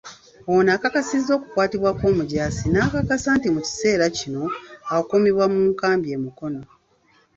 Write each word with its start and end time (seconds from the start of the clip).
Ono 0.53 0.69
akakasizza 0.77 1.31
okukwatibwa 1.37 1.91
kw'omujaasi 1.97 2.65
n'akakasa 2.69 3.29
nti 3.37 3.47
mu 3.55 3.59
kiseera 3.65 4.05
kino, 4.17 4.43
akuumibwa 4.95 5.45
mu 5.53 5.61
nkambi 5.71 6.07
e 6.15 6.17
Mukono. 6.23 6.61